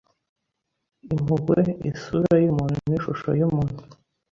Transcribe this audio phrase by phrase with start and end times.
[1.13, 3.81] Impuhwe isura yumuntu nishusho yumuntu